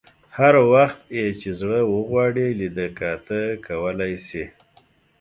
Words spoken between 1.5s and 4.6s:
زړه وغواړي لیده کاته کولای شي.